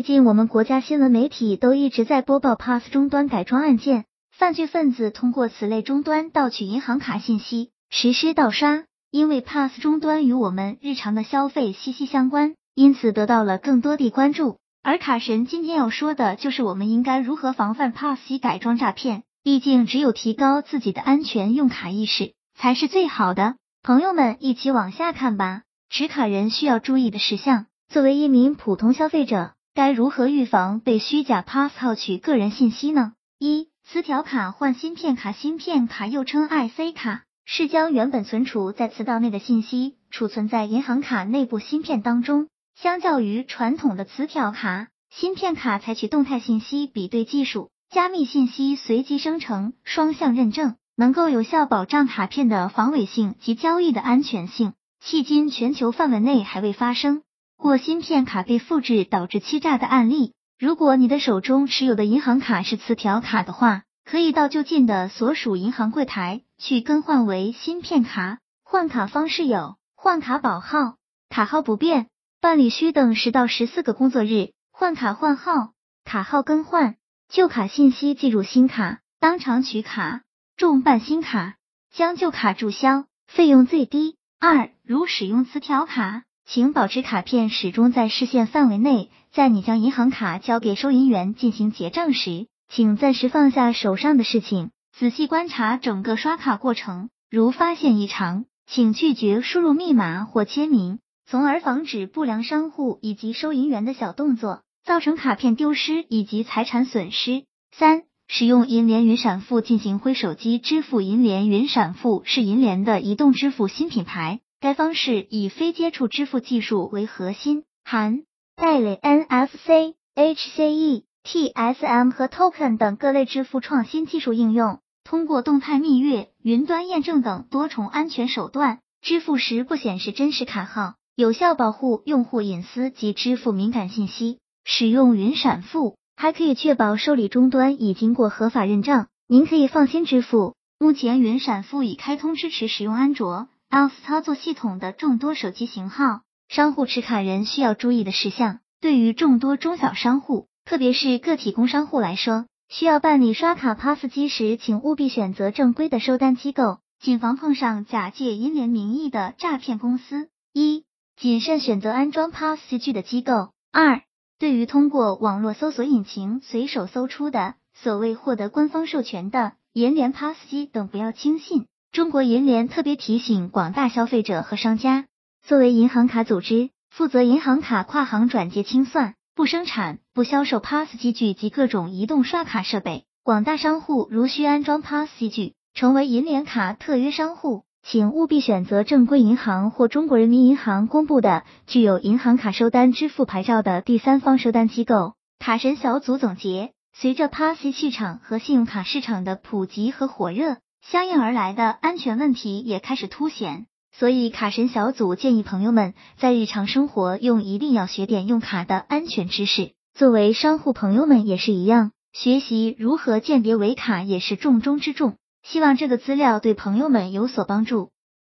[0.00, 8.84] 最近我们国家新闻媒体都一直在播报 PASS 终端改装案件，犯罪分子通过此类终端盗取银行卡信息，实施盗刷。
[9.10, 14.56] 因为 PASS 终端与我们日常的消费息息相关，因此得到了更多的关注。
[14.82, 19.24] 而卡神今天要说的就是我们应该如何防范 PASS 改装诈骗。
[19.42, 23.56] 毕竟只有提高自己的安全用卡意识才是最好的。
[23.82, 25.60] 朋友们，一起往下看吧。
[25.90, 27.66] 持卡人需要注意的事项。
[27.90, 29.52] 作为一名普通消费者。
[29.72, 33.12] 该如何预防被虚假 Pass 套取个人信息呢？
[33.38, 42.48] 一、磁条卡换芯片卡，芯片卡又称 IC 卡，是将原本存储在磁道内的信息储存在银行卡内部芯片当中。
[42.74, 54.72] 相较于传统的磁条卡，芯片卡采取动态信息比对技术，加密信息随机生成，双向认证，能够有效保障卡片的防伪性及交易的安全性。
[55.00, 57.22] 迄今全球范围内还未发生。
[57.60, 60.32] 或芯片卡被复制导致欺诈的案例。
[60.58, 68.38] 如果你的手中持有的银行卡是磁条卡的话，可以到就近的所属银行柜台去更换为芯片卡。
[68.64, 70.96] 换卡方式有：换卡保号，
[71.28, 72.08] 卡号不变，
[72.40, 76.96] 办理需等十到十四个工作日；换卡换号，卡号更换，
[77.28, 80.22] 旧卡信息进入新卡，当场取卡，
[80.56, 81.56] 重办新卡，
[81.92, 84.16] 将旧卡注销，费用最低。
[84.38, 86.22] 二，如使用磁条卡。
[86.52, 89.08] 请保持卡片始终在视线范围内。
[89.30, 97.08] 在你将银行卡交给收银员进行结账时，请暂时放下手上的事情，仔细观察整个刷卡过程。
[97.30, 107.44] 如发现异常，请拒绝输入密码或签名，从而防止不良商户以及收银员的小动作造成卡片丢失以及财产损失。
[107.70, 111.00] 三、使用银联云闪付进行挥手机支付。
[111.00, 114.40] 银联云闪付是银联的移动支付新品牌。
[114.60, 118.24] 该方式以非接触支付技术为核心，含
[118.56, 134.40] 代理 NFC、HCE、TSM 和 Token 等各类支付创新技术应用，通过动态蜜月、云端验证等多重安全手段，支付时不显示真实卡号，有效保护用户隐私及支付敏感信息。
[134.66, 140.54] 使用云闪付还可以确保受理终端已经过合法认证，您可以放心支付。
[140.78, 143.48] 目前云闪付已开通支持使用安卓。
[143.70, 148.58] iOS 操作系统的众多手机型号，商户持卡人需要注意的事项。
[148.80, 160.28] 对于众多中小商户，特别是个体工商户来说，需要办理刷卡 PASS 机时，请务必选择正规的收单机构，谨防碰上假借银联名义的诈骗公司。
[160.52, 160.84] 一、
[161.16, 163.50] 谨慎选择安装 PASS 机的机构。
[163.70, 164.02] 二、
[164.40, 171.66] 对于通过网络搜索引擎随手搜出的所谓获得官方授权的银联 PASS 机等，不要轻信。
[171.92, 175.06] 中国银联特别提醒广大消费者和商家，
[175.42, 183.06] 作为银行卡组织，负责银行卡跨行转接清算，不生产、不销售 PASS 机具及各种移动刷卡设备。
[183.24, 195.14] 广大商户如需安装 PASS 机具，成为银联卡特约商户，请务必选择正规银行或中国人民银行公布的具有银行卡收单支付牌照的第三方收单机构。
[195.40, 200.58] 卡神小组总结：随着 PASS 市场和信用卡市场的普及和火热。
[200.82, 209.72] 相应而来的安全问题也开始凸显，所以卡神小组建议朋友们在日常生活用一定要学点用卡的安全知识。
[209.94, 215.16] 作为商户朋友们也是一样，学习如何鉴别伪卡也是重中之重。
[215.42, 217.90] 希望这个资料对朋友们有所帮助。